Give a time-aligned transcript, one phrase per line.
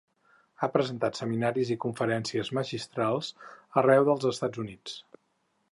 [0.63, 3.31] Ha presentat seminaris i conferències magistrals
[3.83, 4.99] arreu dels Estats Units.